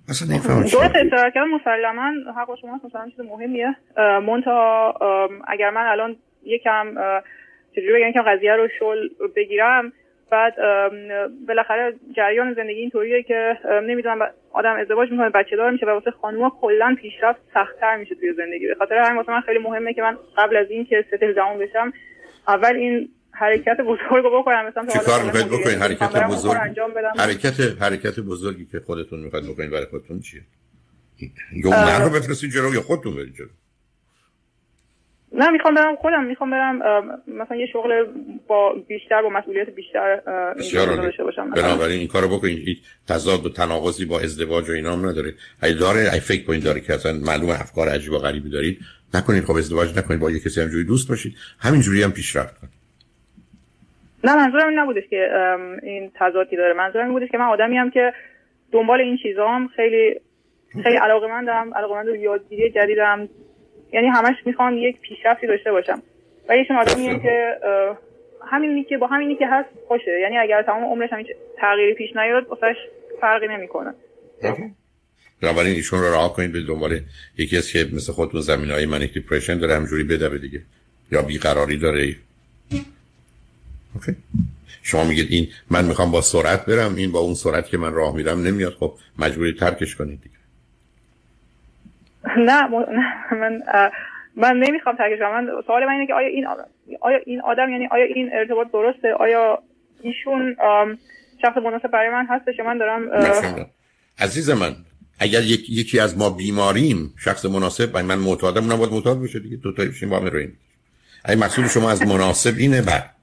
اصلا 0.08 0.38
درست 0.38 0.76
استراحت 0.76 1.34
کردن 1.34 1.48
مسلما 1.48 2.32
حق 2.36 2.58
شما 2.60 2.80
مثلا 2.84 3.10
چیز 3.10 3.20
مهمیه. 3.20 3.76
مونتا 4.22 4.94
اگر 5.48 5.70
من 5.70 5.86
الان 5.86 6.16
یکم 6.44 6.94
چجوری 7.76 7.92
بگم 7.92 8.12
که 8.12 8.20
قضیه 8.20 8.52
رو 8.52 8.68
شل 8.78 9.08
بگیرم 9.36 9.92
بعد 10.30 10.54
بالاخره 11.48 11.94
جریان 12.16 12.54
زندگی 12.54 12.80
اینطوریه 12.80 13.22
که 13.22 13.58
نمی‌دونم 13.82 14.18
آدم 14.52 14.76
ازدواج 14.76 15.10
می‌کنه 15.10 15.30
بچه 15.30 15.56
دار 15.56 15.70
میشه 15.70 15.86
و 15.86 15.90
واسه 15.90 16.10
خانوما 16.10 16.50
کلا 16.60 16.96
پیشرفت 17.00 17.40
سختتر 17.54 17.96
میشه 17.96 18.14
توی 18.14 18.32
زندگی. 18.32 18.66
به 18.66 18.74
خاطر 18.74 18.98
همین 18.98 19.16
واسه 19.16 19.32
من 19.32 19.40
خیلی 19.40 19.58
مهمه 19.58 19.94
که 19.94 20.02
من 20.02 20.16
قبل 20.36 20.56
از 20.56 20.70
اینکه 20.70 21.04
ستل 21.08 21.32
داون 21.32 21.58
بشم 21.58 21.92
اول 22.48 22.76
این 22.76 23.08
حرکت 23.38 23.76
بزرگ 23.80 24.24
رو 24.24 24.40
بکنم 24.40 24.66
مثلا 24.68 24.86
چه 24.86 24.98
کار 24.98 25.22
می‌خواید 25.22 25.46
بکنید؟ 25.46 25.78
حرکت 25.78 26.26
بزرگ 26.26 26.56
حرکت 27.18 27.82
حرکت 27.82 28.20
بزرگی 28.20 28.66
که 28.72 28.80
خودتون 28.80 29.20
می‌خواید 29.20 29.46
بکنید 29.46 29.70
برای 29.70 29.86
خودتون 29.86 30.20
چیه؟ 30.20 30.42
یا 31.52 31.70
من 31.70 32.02
رو 32.02 32.10
بفرستید 32.10 32.50
جلو 32.50 32.74
یا 32.74 32.80
خودتون 32.80 33.16
برید 33.16 33.34
جلو؟ 33.34 33.48
نه 35.32 35.50
می‌خوام 35.50 35.74
برم 35.74 35.96
خودم 35.96 36.24
می‌خوام 36.24 36.50
برم 36.50 36.78
مثلا 37.26 37.56
یه 37.56 37.66
شغل 37.72 38.04
با 38.48 38.74
بیشتر 38.88 39.22
با 39.22 39.28
مسئولیت 39.28 39.70
بیشتر 39.70 40.20
داشته 40.96 41.24
باشم. 41.24 41.50
بنابراین 41.50 41.98
این 41.98 42.08
کارو 42.08 42.28
بکنید. 42.28 42.68
هیچ 42.68 42.78
تضاد 43.08 43.46
و 43.46 43.48
تناقضی 43.48 44.04
با 44.04 44.20
ازدواج 44.20 44.70
و 44.70 44.72
اینا 44.72 44.92
هم 44.92 45.06
نداره. 45.06 45.34
ای 45.62 45.74
داره 45.74 46.12
ای 46.12 46.20
فکر 46.20 46.44
کنید 46.44 46.64
داره 46.64 46.80
که 46.80 46.94
اصلا 46.94 47.12
معلومه 47.12 47.60
افکار 47.60 47.88
عجیب 47.88 48.12
و 48.12 48.18
غریبی 48.18 48.50
دارید 48.50 48.80
نکنید. 49.14 49.44
خب 49.44 49.56
ازدواج 49.56 49.98
نکنید. 49.98 50.20
با 50.20 50.30
یه 50.30 50.40
کسی 50.40 50.60
همجوری 50.60 50.84
دوست 50.84 51.08
باشید. 51.08 51.36
همینجوری 51.58 52.02
هم 52.02 52.12
پیشرفت 52.12 52.58
کنید. 52.60 52.75
نه 54.24 54.36
منظورم 54.36 54.68
این 54.68 54.78
نبودش 54.78 55.04
که 55.10 55.28
این 55.82 56.12
تضادی 56.14 56.56
داره. 56.56 56.74
منظورم 56.74 57.04
این 57.04 57.14
بودش 57.14 57.28
که 57.28 57.38
من 57.38 57.44
آدمی 57.44 57.76
هم 57.76 57.90
که 57.90 58.12
دنبال 58.72 59.00
این 59.00 59.18
چیزا 59.22 59.48
هم 59.48 59.68
خیلی 59.76 60.20
خیلی 60.82 60.96
علاقه 60.96 61.26
من 61.26 61.44
دارم 61.44 61.74
علاقه 61.74 61.94
من 61.94 62.20
یادگیری 62.20 62.70
جدیدم. 62.70 63.28
یعنی 63.92 64.08
همش 64.08 64.36
می‌خوام 64.44 64.78
یک 64.78 65.00
پیشرفتی 65.00 65.46
داشته 65.46 65.72
باشم. 65.72 66.02
و 66.48 66.52
ایشون 66.52 66.76
آدمیه 66.76 67.18
که 67.18 67.58
همینی 68.50 68.84
که 68.84 68.96
با 68.98 69.06
همینی 69.06 69.36
که 69.36 69.46
هست 69.46 69.68
خوشه. 69.88 70.20
یعنی 70.20 70.38
اگر 70.38 70.62
تمام 70.62 70.84
عمرش 70.84 71.12
هم 71.12 71.22
تغییری 71.56 71.94
پیش 71.94 72.16
نیاد 72.16 72.46
واسش 72.48 72.76
فرقی 73.20 73.48
نمی‌کنه. 73.48 73.94
بنابراین 75.42 75.74
ایشون 75.74 76.00
رو 76.00 76.12
راه 76.12 76.32
کنید 76.36 76.52
به 76.52 76.60
دنبال 76.68 76.98
یکی 77.38 77.56
از 77.56 77.72
که 77.72 77.78
مثل 77.92 78.12
خودتون 78.12 78.40
زمین 78.40 78.70
های 78.70 78.86
منیک 78.86 79.12
دیپریشن 79.14 79.58
داره 79.58 79.74
همجوری 79.74 80.04
بده 80.04 80.38
دیگه. 80.38 80.60
یا 81.12 81.22
بیقراری 81.22 81.76
داره. 81.76 82.14
OK. 83.96 84.16
شما 84.82 85.04
میگید 85.04 85.26
این 85.30 85.48
من 85.70 85.84
می‌خوام 85.84 86.10
با 86.10 86.20
سرعت 86.20 86.66
برم 86.66 86.94
این 86.94 87.12
با 87.12 87.18
اون 87.18 87.34
سرعت 87.34 87.66
که 87.68 87.78
من 87.78 87.92
راه 87.92 88.14
میرم 88.14 88.42
نمیاد. 88.42 88.72
خب 88.72 88.94
مجبوری 89.18 89.52
ترکش 89.52 89.96
کنید 89.96 90.20
دیگه. 90.22 90.36
نه 92.38 92.68
من 93.32 93.62
من 94.36 94.56
نمی‌خوام 94.56 94.96
ترکش 94.96 95.18
کنم. 95.18 95.44
من 95.44 95.62
سوال 95.66 95.84
من 95.84 95.92
اینه 95.92 96.06
که 96.06 96.14
آیا 96.14 96.28
این 96.28 96.46
آیا 97.00 97.18
این 97.26 97.40
آدم 97.40 97.70
یعنی 97.70 97.88
آیا 97.90 98.04
این 98.04 98.30
ارتباط 98.32 98.66
درسته؟ 98.72 99.12
آیا 99.12 99.62
ایشون 100.02 100.56
شخص 101.42 101.56
مناسب 101.56 101.90
برای 101.90 102.10
من 102.10 102.26
هستش 102.30 102.54
من 102.66 102.78
دارم 102.78 103.10
عزیز 104.18 104.50
من 104.50 104.76
اگر 105.18 105.42
یک، 105.42 105.70
یکی 105.70 106.00
از 106.00 106.18
ما 106.18 106.30
بیماریم 106.30 107.14
شخص 107.18 107.44
مناسب 107.44 107.96
من 107.96 108.18
معتادم 108.18 108.64
اونم 108.64 108.76
باید 108.76 108.92
معتاد 108.92 109.22
بشه 109.22 109.38
دیگه. 109.38 109.56
دو 109.56 109.72
تایی 109.72 109.88
بشیم 109.88 110.08
با 110.08 110.18
هم 110.18 110.26
رویم. 110.26 110.58
اگه 111.24 111.40
مسئول 111.40 111.68
شما 111.68 111.90
از 111.90 112.02
مناسب 112.02 112.54
اینه 112.58 112.82
بعد 112.82 113.15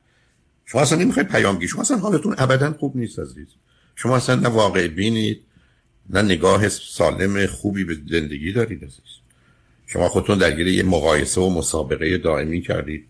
شما 0.73 0.81
اصلا 0.81 0.97
نمی‌خواید 0.97 1.27
پیامگی 1.27 1.67
شما 1.67 1.81
اصلا 1.81 1.97
حالتون 1.97 2.35
ابدا 2.37 2.73
خوب 2.73 2.97
نیست 2.97 3.19
عزیز. 3.19 3.47
شما 3.95 4.15
اصلا 4.15 4.35
نه 4.35 4.47
واقع 4.47 4.87
بینید 4.87 5.41
نه 6.09 6.21
نگاه 6.21 6.69
سالم 6.69 7.45
خوبی 7.45 7.83
به 7.83 7.97
زندگی 8.09 8.51
دارید 8.51 8.83
عزیز. 8.83 9.19
شما 9.87 10.09
خودتون 10.09 10.37
درگیر 10.37 10.67
یه 10.67 10.83
مقایسه 10.83 11.41
و 11.41 11.49
مسابقه 11.49 12.17
دائمی 12.17 12.61
کردید. 12.61 13.05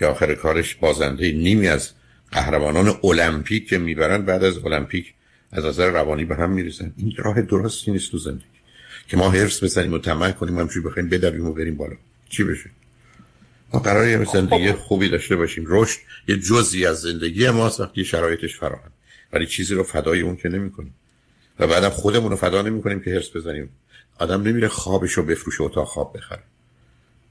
یا 0.00 0.10
آخر 0.10 0.34
کارش 0.34 0.74
بازنده 0.74 1.32
نیمی 1.32 1.68
از 1.68 1.90
قهرمانان 2.32 2.94
المپیک 3.04 3.68
که 3.68 3.78
می‌برن 3.78 4.22
بعد 4.22 4.44
از 4.44 4.58
المپیک 4.58 5.14
از 5.52 5.64
نظر 5.64 5.90
روانی 5.90 6.24
به 6.24 6.36
هم 6.36 6.50
می‌رسن 6.50 6.92
این 6.96 7.12
راه 7.16 7.42
درستی 7.42 7.90
نیست 7.90 8.10
تو 8.10 8.18
زندگی. 8.18 8.44
که 9.08 9.16
ما 9.16 9.30
هرس 9.30 9.64
بزنیم 9.64 9.92
و 9.92 9.98
طمع 9.98 10.30
کنیم 10.30 10.58
همچوی 10.58 10.82
بخوایم 10.82 11.08
بدویم 11.08 11.46
و 11.46 11.52
بریم 11.52 11.76
بالا. 11.76 11.96
چی 12.28 12.44
بشه؟ 12.44 12.70
ما 13.72 13.80
قرار 13.80 14.08
یه 14.08 14.24
زندگی 14.24 14.72
خوبی 14.72 15.08
داشته 15.08 15.36
باشیم. 15.36 15.64
رشد 15.66 15.98
یه 16.28 16.36
جزی 16.36 16.86
از 16.86 17.00
زندگی 17.00 17.50
ماست 17.50 17.80
وقتی 17.80 18.04
شرایطش 18.04 18.56
فراهم. 18.56 18.90
ولی 19.32 19.46
چیزی 19.46 19.74
رو 19.74 19.82
فدای 19.82 20.20
اون 20.20 20.36
که 20.36 20.48
نمی‌کنیم. 20.48 20.94
و 21.58 21.66
بعدم 21.66 21.88
خودمون 21.88 22.30
رو 22.30 22.36
فدا 22.36 22.62
نمی‌کنیم 22.62 23.00
که 23.00 23.10
هرس 23.10 23.36
بزنیم. 23.36 23.68
آدم 24.18 24.42
نمیره 24.42 24.68
خوابش 24.68 25.12
رو 25.12 25.22
بفروشه 25.22 25.62
اتاق 25.62 25.88
خواب 25.88 26.16
بخره. 26.16 26.42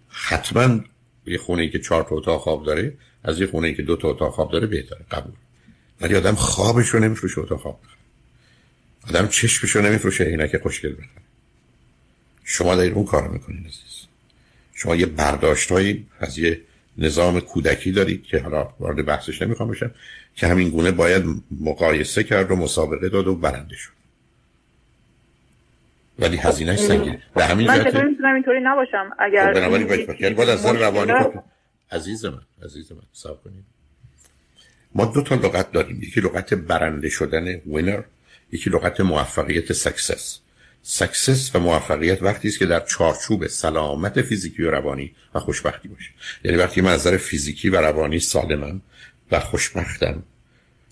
حتما 0.09 0.79
یه 1.25 1.37
خونه 1.37 1.61
ای 1.61 1.69
که 1.69 1.79
چهار 1.79 2.03
تا 2.03 2.15
اتاق 2.15 2.41
خواب 2.41 2.65
داره 2.65 2.93
از 3.23 3.39
یه 3.39 3.47
خونه 3.47 3.67
ای 3.67 3.75
که 3.75 3.81
دو 3.81 3.95
تا 3.95 4.07
اتاق 4.07 4.33
خواب 4.33 4.51
داره 4.51 4.67
بهتره 4.67 5.05
قبول. 5.11 5.33
ولی 6.01 6.15
آدم 6.15 6.35
خوابش 6.35 6.89
رو 6.89 6.99
نمیفروشه 6.99 7.41
اتاق 7.41 7.61
خواب 7.61 7.79
بخره. 7.83 7.97
آدم 9.09 9.27
چشمش 9.27 9.69
رو 9.69 9.81
نمیفروشه 9.81 10.23
عینک 10.23 10.57
خوشگل 10.57 10.93
بخره. 10.93 11.09
شما 12.43 12.75
دارید 12.75 12.93
اون 12.93 13.05
کار 13.05 13.27
می‌کنید 13.27 13.67
عزیز. 13.67 14.04
شما 14.75 14.95
یه 14.95 15.05
برداشتهایی 15.05 16.07
از 16.19 16.37
یه 16.37 16.61
نظام 16.97 17.39
کودکی 17.39 17.91
دارید 17.91 18.23
که 18.23 18.39
حالا 18.39 18.69
وارد 18.79 19.05
بحثش 19.05 19.41
نمی‌خوام 19.41 19.69
بشم 19.71 19.91
که 20.35 20.47
همین 20.47 20.69
گونه 20.69 20.91
باید 20.91 21.23
مقایسه 21.61 22.23
کرد 22.23 22.51
و 22.51 22.55
مسابقه 22.55 23.09
داد 23.09 23.27
و 23.27 23.35
برنده 23.35 23.75
شد. 23.75 23.91
ولی 26.19 26.37
هزینهش 26.37 26.79
سنگینه 26.79 27.21
به 27.35 27.45
همین 27.45 27.67
من 27.67 27.83
چطور 27.83 28.03
می‌تونم 28.03 28.33
اینطوری 28.33 28.59
نباشم. 28.63 29.09
اگر 29.19 29.53
خب 29.53 29.59
بنابراین 29.59 29.87
باید 29.87 30.07
باید 30.07 30.35
باید 30.35 30.49
از 30.49 30.59
نظر 30.59 30.79
روانی 30.79 31.13
عزیز 31.91 32.25
من 32.25 32.41
عزیز 32.65 32.91
من 32.91 33.01
حساب 33.13 33.43
کنید. 33.43 33.63
ما 34.95 35.05
دو 35.05 35.21
تا 35.21 35.35
لغت 35.35 35.71
داریم. 35.71 36.03
یکی 36.03 36.21
لغت 36.21 36.53
برنده 36.53 37.09
شدن 37.09 37.47
وینر 37.47 38.01
یکی 38.51 38.69
لغت 38.69 39.01
موفقیت 39.01 39.73
success 39.73 40.39
success 40.87 41.55
و 41.55 41.59
موفقیت 41.59 42.23
وقتی 42.23 42.47
است 42.47 42.59
که 42.59 42.65
در 42.65 42.79
چارچوب 42.79 43.47
سلامت 43.47 44.21
فیزیکی 44.21 44.63
و 44.63 44.71
روانی 44.71 45.15
و 45.35 45.39
خوشبختی 45.39 45.87
باشه. 45.87 46.09
یعنی 46.43 46.57
وقتی 46.57 46.81
من 46.81 46.91
از 46.91 46.99
نظر 46.99 47.17
فیزیکی 47.17 47.69
و 47.69 47.75
روانی 47.75 48.19
سالمم 48.19 48.81
و 49.31 49.39
خوشبختم 49.39 50.23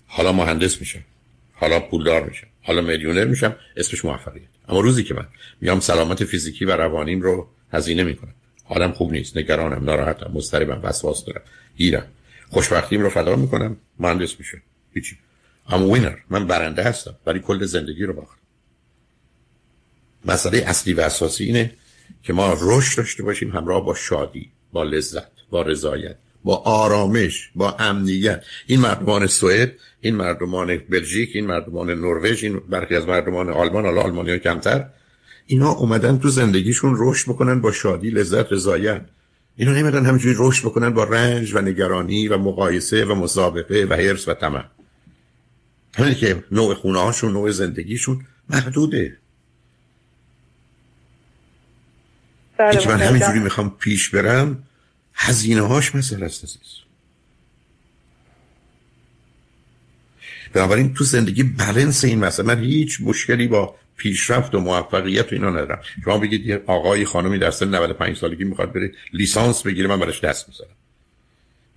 حالا 0.06 0.32
مهندس 0.32 0.80
میشم 0.80 1.04
حالا 1.52 1.80
پولدار 1.80 2.24
میشم 2.24 2.46
حالا 2.62 2.80
میلیونر 2.80 3.24
میشم 3.24 3.56
اسمش 3.76 4.04
موفقیت. 4.04 4.42
اما 4.68 4.80
روزی 4.80 5.04
که 5.04 5.14
من 5.14 5.26
میام 5.60 5.80
سلامت 5.80 6.24
فیزیکی 6.24 6.64
و 6.64 6.70
روانیم 6.76 7.22
رو 7.22 7.48
هزینه 7.72 8.04
می‌کنم. 8.04 8.34
حالم 8.64 8.92
خوب 8.92 9.12
نیست 9.12 9.36
نگرانم 9.36 9.84
ناراحتم 9.84 10.30
مضطربم 10.34 10.80
وسواس 10.82 11.24
دارم 11.24 11.42
گیرم. 11.76 12.06
خوشبختیم 12.50 13.00
رو 13.02 13.10
فدا 13.10 13.36
می‌کنم 13.36 13.76
مهندس 13.98 14.38
میشه. 14.38 14.62
هیچی. 14.94 15.18
اما 15.68 15.86
وینر 15.86 16.16
من 16.30 16.46
برنده 16.46 16.82
هستم 16.82 17.14
ولی 17.26 17.40
کل 17.40 17.64
زندگی 17.64 18.04
رو 18.04 18.12
باختم. 18.12 18.43
مسئله 20.24 20.58
اصلی 20.58 20.94
و 20.94 21.00
اساسی 21.00 21.44
اینه 21.44 21.70
که 22.22 22.32
ما 22.32 22.56
رشد 22.60 22.96
داشته 22.96 23.22
باشیم 23.22 23.50
همراه 23.50 23.84
با 23.84 23.94
شادی 23.94 24.50
با 24.72 24.82
لذت 24.82 25.28
با 25.50 25.62
رضایت 25.62 26.16
با 26.44 26.56
آرامش 26.56 27.50
با 27.54 27.76
امنیت. 27.78 28.44
این 28.66 28.80
مردمان 28.80 29.26
سوئد 29.26 29.72
این 30.00 30.14
مردمان 30.14 30.76
بلژیک 30.76 31.30
این 31.34 31.46
مردمان 31.46 31.90
نروژ 31.90 32.44
این 32.44 32.60
برخی 32.68 32.96
از 32.96 33.06
مردمان 33.06 33.48
آلمان 33.48 33.84
حالا 33.84 34.02
آلمانی 34.02 34.38
کمتر. 34.38 34.86
اینا 35.46 35.70
اومدن 35.72 36.18
تو 36.18 36.28
زندگیشون 36.28 36.94
رشد 36.98 37.30
بکنن 37.30 37.60
با 37.60 37.72
شادی 37.72 38.10
لذت 38.10 38.52
رضایت. 38.52 39.00
اینا 39.56 39.72
نمیدن 39.72 40.06
همینجوری 40.06 40.36
رشد 40.38 40.64
بکنن 40.64 40.90
با 40.90 41.04
رنج 41.04 41.54
و 41.54 41.60
نگرانی 41.60 42.28
و 42.28 42.38
مقایسه 42.38 43.04
و 43.04 43.14
مسابقه 43.14 43.86
و 43.90 43.94
حرس 43.94 44.28
و 44.28 44.34
طمع. 44.34 44.64
همین 45.94 46.14
که 46.14 46.44
نوع 46.52 46.74
خونه 46.74 47.00
هاشون 47.00 47.32
نوع 47.32 47.50
زندگیشون 47.50 48.26
محدوده 48.50 48.98
بله 48.98 49.18
که 52.58 52.88
من 52.88 53.00
همینجوری 53.00 53.38
می‌خوام 53.38 53.76
پیش 53.78 54.08
برم 54.08 54.62
هزینه 55.14 55.60
هاش 55.60 55.94
مثل 55.94 56.22
است 56.22 56.44
عزیز. 56.44 56.58
بنابراین 60.52 60.94
تو 60.94 61.04
زندگی 61.04 61.42
بلنس 61.42 62.04
این 62.04 62.18
مسئله 62.18 62.46
من 62.46 62.64
هیچ 62.64 62.98
مشکلی 63.00 63.48
با 63.48 63.74
پیشرفت 63.96 64.54
و 64.54 64.60
موفقیت 64.60 65.32
و 65.32 65.34
اینا 65.34 65.50
ندارم. 65.50 65.80
شما 66.04 66.18
بگید 66.18 66.46
یه 66.46 66.62
آقای 66.66 67.04
خانمی 67.04 67.38
در 67.38 67.50
سن 67.50 67.74
95 67.74 68.16
سالگی 68.16 68.44
می‌خواد 68.44 68.72
بره 68.72 68.92
لیسانس 69.12 69.62
بگیره 69.62 69.88
من 69.88 70.00
براش 70.00 70.24
دست 70.24 70.48
می‌ذارم 70.48 70.70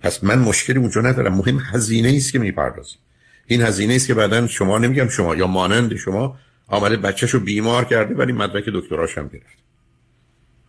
پس 0.00 0.24
من 0.24 0.38
مشکلی 0.38 0.78
اونجا 0.78 1.00
ندارم. 1.00 1.34
مهم 1.34 1.58
هزینه 1.58 2.16
است 2.16 2.32
که 2.32 2.38
می‌پردازیم. 2.38 2.98
این 3.46 3.62
هزینه 3.62 3.94
است 3.94 4.06
که 4.06 4.14
بعدا 4.14 4.46
شما 4.46 4.78
نمیگم 4.78 5.08
شما 5.08 5.36
یا 5.36 5.46
مانند 5.46 5.96
شما 5.96 6.38
آمده 6.66 6.96
بچهشو 6.96 7.40
بیمار 7.40 7.84
کرده 7.84 8.14
ولی 8.14 8.32
مدرک 8.32 8.64
دکتراش 8.64 9.18
هم 9.18 9.28
گرفت. 9.28 9.67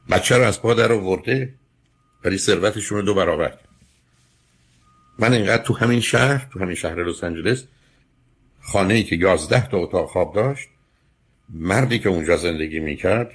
بچه 0.09 0.37
رو 0.37 0.43
از 0.43 0.61
پا 0.61 0.73
در 0.73 0.91
آورده 0.91 1.53
ولی 2.25 2.37
ثروتشون 2.37 2.97
رو 2.97 3.03
دو 3.03 3.13
برابر 3.13 3.57
من 5.19 5.33
اینقدر 5.33 5.63
تو 5.63 5.73
همین 5.73 5.99
شهر 5.99 6.47
تو 6.53 6.59
همین 6.59 6.75
شهر 6.75 7.03
لس 7.03 7.23
آنجلس 7.23 7.63
خانه 8.61 8.93
ای 8.93 9.03
که 9.03 9.15
یازده 9.15 9.69
تا 9.69 9.77
اتاق 9.77 10.09
خواب 10.09 10.35
داشت 10.35 10.69
مردی 11.49 11.99
که 11.99 12.09
اونجا 12.09 12.37
زندگی 12.37 12.79
می‌کرد 12.79 13.31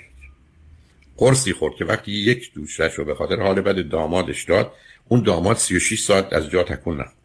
قرصی 1.16 1.52
خورد 1.52 1.74
که 1.74 1.84
وقتی 1.84 2.12
یک 2.12 2.54
دوشش 2.54 2.94
رو 2.94 3.04
به 3.04 3.14
خاطر 3.14 3.40
حال 3.40 3.60
بد 3.60 3.88
دامادش 3.88 4.44
داد 4.44 4.72
اون 5.08 5.22
داماد 5.22 5.56
36 5.56 6.02
ساعت 6.02 6.32
از 6.32 6.50
جا 6.50 6.62
تکون 6.62 6.96
نخورد. 7.00 7.16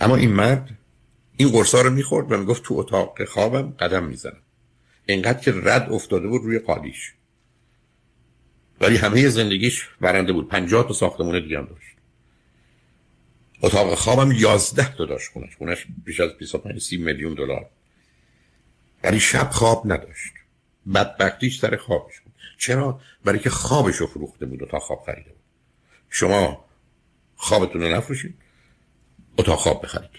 اما 0.00 0.16
این 0.16 0.32
مرد 0.32 0.70
این 1.36 1.48
قرصا 1.48 1.80
رو 1.80 1.90
می‌خورد 1.90 2.32
و 2.32 2.36
می‌گفت 2.36 2.62
تو 2.62 2.74
اتاق 2.74 3.24
خوابم 3.24 3.70
قدم 3.70 4.04
می‌زنم. 4.04 4.42
اینقدر 5.06 5.38
که 5.38 5.52
رد 5.56 5.92
افتاده 5.92 6.28
بود 6.28 6.44
روی 6.44 6.58
قالیش. 6.58 7.12
ولی 8.80 8.96
همه 8.96 9.28
زندگیش 9.28 9.88
برنده 10.00 10.32
بود. 10.32 10.48
پنجاه 10.48 10.88
تا 10.88 10.92
ساختمون 10.92 11.42
دیگه 11.42 11.58
هم 11.58 11.64
داشت. 11.64 11.96
اتاق 13.62 13.94
خوابم 13.94 14.32
یازده 14.32 14.94
تا 14.96 15.04
داشت 15.04 15.32
خونش. 15.32 15.56
خونش 15.56 15.86
بیش 16.04 16.20
از 16.20 16.30
25 16.38 16.82
30 16.82 16.96
میلیون 16.96 17.34
دلار. 17.34 17.66
ولی 19.04 19.20
شب 19.20 19.50
خواب 19.50 19.92
نداشت. 19.92 20.32
بدبختیش 20.94 21.58
سر 21.60 21.76
خوابش 21.76 22.20
بود. 22.20 22.32
چرا؟ 22.58 23.00
برای 23.24 23.38
که 23.38 23.50
خوابش 23.50 23.96
رو 23.96 24.06
فروخته 24.06 24.46
بود 24.46 24.62
اتاق 24.62 24.82
خواب 24.82 25.02
خریده 25.06 25.30
بود. 25.30 25.40
شما 26.10 26.64
خوابتون 27.36 27.82
رو 27.82 27.96
نفروشید. 27.96 28.34
اتاق 29.38 29.58
خواب 29.58 29.82
بخرید. 29.82 30.10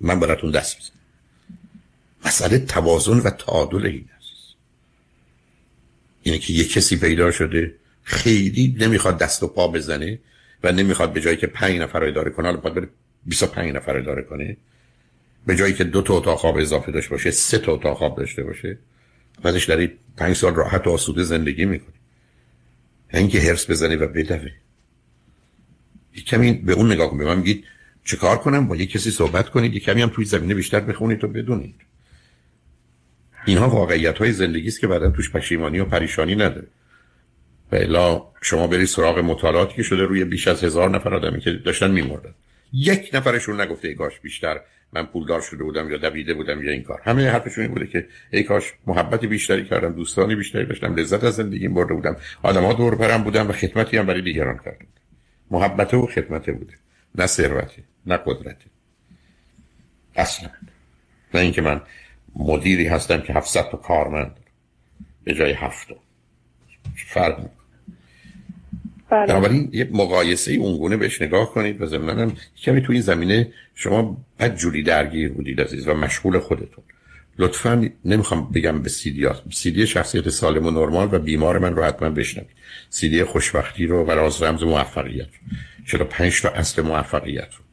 من 0.00 0.20
براتون 0.20 0.50
دست 0.50 0.78
بزنم 0.78 0.92
مسئله 2.24 2.58
توازن 2.58 3.18
و 3.18 3.30
تعادل 3.30 3.86
این 3.86 4.08
است. 4.16 4.56
اینه 6.22 6.38
که 6.38 6.52
یه 6.52 6.64
کسی 6.64 6.96
پیدا 6.96 7.30
شده 7.30 7.74
خیلی 8.02 8.76
نمی‌خواد 8.80 9.18
دست 9.18 9.42
و 9.42 9.48
پا 9.48 9.68
بزنه 9.68 10.18
و 10.62 10.72
نمی‌خواد 10.72 11.12
به 11.12 11.20
جایی 11.20 11.36
که 11.36 11.46
پنج 11.46 11.80
نفر 11.80 12.04
اداره 12.04 12.30
کنه 12.30 12.46
حالا 12.46 12.60
باید 12.60 12.74
بره 12.74 12.88
25 13.26 13.74
نفر 13.74 13.96
اداره 13.96 14.22
کنه 14.22 14.56
به 15.46 15.56
جایی 15.56 15.74
که 15.74 15.84
دو 15.84 16.02
تا 16.02 16.14
اتاق 16.14 16.38
خواب 16.38 16.56
اضافه 16.56 16.92
داشته 16.92 17.10
باشه 17.10 17.30
سه 17.30 17.58
تا 17.58 17.72
اتاق 17.72 17.96
خواب 17.96 18.16
داشته 18.16 18.42
باشه 18.42 18.78
بعدش 19.42 19.64
دارید 19.64 19.98
پنج 20.16 20.36
سال 20.36 20.54
راحت 20.54 20.86
و 20.86 20.90
آسوده 20.90 21.22
زندگی 21.22 21.64
می‌کنی 21.64 21.94
اینکه 23.14 23.40
هرس 23.40 23.70
بزنی 23.70 23.96
و 23.96 24.06
بدوه. 24.06 24.50
یک 26.14 26.24
کمی 26.24 26.52
به 26.52 26.72
اون 26.72 26.92
نگاه 26.92 27.10
کن 27.10 27.18
به 27.18 27.24
من 27.24 27.36
میگید 27.36 27.64
چه 28.04 28.16
کار 28.16 28.38
کنم؟ 28.38 28.68
با 28.68 28.76
یک 28.76 28.90
کسی 28.90 29.10
صحبت 29.10 29.48
کنید 29.48 29.74
یک 29.74 29.84
کمی 29.84 30.02
هم 30.02 30.08
توی 30.08 30.24
زمینه 30.24 30.54
بیشتر 30.54 30.80
بخونید 30.80 31.24
و 31.24 31.28
بدونید. 31.28 31.74
اینها 33.46 33.68
واقعیت 33.68 34.18
های 34.18 34.32
زندگی 34.32 34.68
است 34.68 34.80
که 34.80 34.86
بعدا 34.86 35.10
توش 35.10 35.30
پشیمانی 35.30 35.78
و 35.78 35.84
پریشانی 35.84 36.34
نداره. 36.34 36.66
و 37.72 38.20
شما 38.40 38.66
برید 38.66 38.86
سراغ 38.86 39.18
مطالعاتی 39.18 39.74
که 39.74 39.82
شده 39.82 40.02
روی 40.02 40.24
بیش 40.24 40.48
از 40.48 40.64
هزار 40.64 40.90
نفر 40.90 41.14
آدمی 41.14 41.40
که 41.40 41.52
داشتن 41.52 41.90
میمردن. 41.90 42.34
یک 42.72 43.10
نفرشون 43.12 43.60
نگفته 43.60 43.88
ای 43.88 43.94
کاش 43.94 44.20
بیشتر 44.20 44.60
من 44.92 45.06
پولدار 45.06 45.40
شده 45.40 45.64
بودم 45.64 45.90
یا 45.90 45.96
دویده 45.96 46.34
بودم 46.34 46.62
یا 46.62 46.72
این 46.72 46.82
کار. 46.82 47.00
همه 47.04 47.30
حرفشون 47.30 47.64
این 47.64 47.74
بوده 47.74 47.86
که 47.86 48.06
ای 48.30 48.42
کاش 48.42 48.72
محبت 48.86 49.24
بیشتری 49.24 49.64
کردم 49.64 49.92
دوستانی 49.92 50.34
بیشتری 50.34 50.66
داشتم 50.66 50.94
لذت 50.94 51.24
از 51.24 51.34
زندگیم 51.34 51.74
برده 51.74 51.94
بودم. 51.94 52.16
آدم‌ها 52.42 52.72
دور 52.72 52.94
برم 52.94 53.22
بودم 53.22 53.48
و 53.48 53.52
خدمتی 53.52 53.96
هم 53.96 54.06
برای 54.06 54.22
دیگران 54.22 54.60
کردم 54.64 54.86
محبت 55.50 55.94
و 55.94 56.06
خدمت 56.06 56.50
بوده. 56.50 56.74
نه 57.14 57.26
ثروتی 57.26 57.84
نه 58.06 58.16
قدرتی. 58.16 58.70
اصلا. 60.16 60.50
نه 61.34 61.40
اینکه 61.40 61.62
من 61.62 61.80
مدیری 62.36 62.86
هستم 62.86 63.20
که 63.20 63.32
700 63.32 63.70
تا 63.70 63.76
کارمند. 63.76 64.36
به 65.24 65.34
جای 65.34 65.52
هفت 65.52 65.88
فرق 66.96 67.36
بله. 67.36 67.61
بنابراین 69.12 69.68
یه 69.72 69.88
مقایسه 69.92 70.52
اونگونه 70.52 70.96
بهش 70.96 71.22
نگاه 71.22 71.54
کنید 71.54 71.82
و 71.82 71.86
ضمناً 71.86 72.32
کمی 72.62 72.82
تو 72.82 72.92
این 72.92 73.02
زمینه 73.02 73.52
شما 73.74 74.24
بد 74.38 74.56
جوری 74.56 74.82
درگیر 74.82 75.32
بودید 75.32 75.60
عزیز 75.60 75.88
و 75.88 75.94
مشغول 75.94 76.38
خودتون. 76.38 76.84
لطفا 77.38 77.88
نمی‌خوام 78.04 78.52
بگم 78.52 78.82
به 78.82 78.88
سیدی 78.88 79.24
ها 79.24 79.36
سیدی 79.50 79.86
شخصیت 79.86 80.28
سالم 80.28 80.66
و 80.66 80.70
نرمال 80.70 81.08
و 81.14 81.18
بیمار 81.18 81.58
من 81.58 81.76
رو 81.76 81.84
حتما 81.84 82.10
بشنوید. 82.10 82.50
سیدی 82.90 83.24
خوشبختی 83.24 83.86
رو 83.86 84.04
و 84.04 84.10
راز 84.10 84.42
رمز 84.42 84.62
موفقیت 84.62 85.28
چرا 85.86 86.04
پنج 86.04 86.42
تا 86.42 86.48
اصل 86.48 86.82
موفقیت 86.82 87.48
رو. 87.54 87.64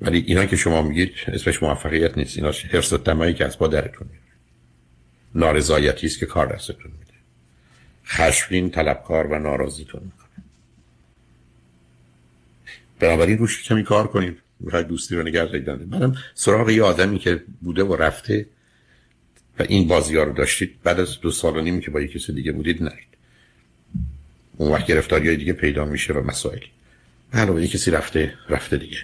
ولی 0.00 0.24
اینا 0.26 0.44
که 0.44 0.56
شما 0.56 0.82
میگید 0.82 1.12
اسمش 1.26 1.62
موفقیت 1.62 2.18
نیست. 2.18 2.36
اینا 2.36 2.52
حرس 2.72 2.92
و 2.92 2.98
تمایی 2.98 3.34
که 3.34 3.44
از 3.44 3.58
با 3.58 3.68
درتون 3.68 4.06
نارضایتی 5.34 6.06
است 6.06 6.18
که 6.18 6.26
کار 6.26 6.54
دستتون 6.54 6.92
میده. 6.98 7.12
خشمگین 8.06 8.70
طلبکار 8.70 9.26
و 9.26 9.38
ناراضیتون 9.38 10.00
می‌کنه. 10.04 10.23
بنابراین 13.04 13.38
روش 13.38 13.62
کمی 13.62 13.84
کار 13.84 14.06
کنید 14.06 14.38
می‌خواید 14.60 14.86
دوستی 14.86 15.16
رو 15.16 15.22
نگه 15.22 15.44
دارید. 15.44 15.68
منم 15.68 16.16
سراغ 16.34 16.70
یه 16.70 16.82
آدمی 16.82 17.18
که 17.18 17.42
بوده 17.60 17.84
و 17.84 17.96
رفته 17.96 18.46
و 19.58 19.62
این 19.68 19.88
بازی 19.88 20.16
رو 20.16 20.32
داشتید 20.32 20.70
بعد 20.82 21.00
از 21.00 21.20
دو 21.20 21.30
سال 21.30 21.56
و 21.56 21.60
نیم 21.60 21.80
که 21.80 21.90
با 21.90 22.00
یک 22.00 22.12
کسی 22.12 22.32
دیگه 22.32 22.52
بودید 22.52 22.82
نرید. 22.82 23.14
اون 24.56 24.72
وقت 24.72 24.86
گرفتاری 24.86 25.28
های 25.28 25.36
دیگه 25.36 25.52
پیدا 25.52 25.84
میشه 25.84 26.12
و 26.12 26.20
مسائلی. 26.20 26.70
علاوه 27.32 27.62
یک 27.62 27.70
کسی 27.70 27.90
رفته 27.90 28.34
رفته 28.48 28.76
دیگه. 28.76 28.98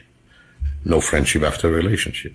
No 0.86 1.00
friendship 1.00 1.42
after 1.50 1.68
relationship. 1.82 2.32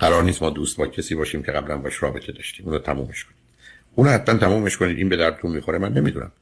قرار 0.00 0.22
نیست 0.22 0.42
ما 0.42 0.50
دوست 0.50 0.76
با 0.76 0.86
کسی 0.86 1.14
باشیم 1.14 1.42
که 1.42 1.52
قبلا 1.52 1.78
باش 1.78 2.02
رابطه 2.02 2.32
داشتیم. 2.32 2.66
اونو 2.66 2.78
تمومش 2.78 3.24
کنید. 3.24 3.36
اونو 3.94 4.10
حتما 4.10 4.38
تمومش 4.38 4.76
کنید. 4.76 4.98
این 4.98 5.08
به 5.08 5.16
درتون 5.16 5.50
می‌خوره 5.50 5.78
من 5.78 5.92
نمی‌دونم. 5.92 6.32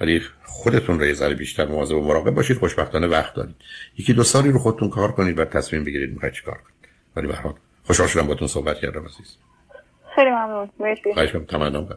ولی 0.00 0.22
خودتون 0.44 0.98
رو 0.98 1.06
یه 1.06 1.14
ذره 1.14 1.34
بیشتر 1.34 1.66
مواظب 1.66 1.96
و 1.96 2.00
مراقب 2.00 2.30
باشید 2.30 2.58
خوشبختانه 2.58 3.06
وقت 3.06 3.34
دارید. 3.34 3.56
یکی 3.98 4.12
دو 4.12 4.22
سالی 4.22 4.50
رو 4.50 4.58
خودتون 4.58 4.90
کار 4.90 5.12
کنید 5.12 5.38
و 5.38 5.44
تصمیم 5.44 5.84
بگیرید 5.84 6.12
می‌خواید 6.12 6.34
چیکار 6.34 6.54
کنید. 6.54 6.90
ولی 7.16 7.26
به 7.26 7.34
هر 7.34 7.42
حال 7.42 7.54
خوشحال 7.84 8.08
شدم 8.08 8.22
باهاتون 8.22 8.48
صحبت 8.48 8.78
کردم 8.78 9.04
عزیز. 9.04 9.36
خیلی 10.14 10.30
ممنون. 10.30 10.70
مرسی. 10.80 11.14
خواهش 11.14 11.32
کنم 11.32 11.44
تمام 11.44 11.86